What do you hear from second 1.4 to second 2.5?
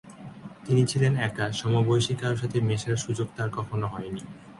সমবয়সী কারো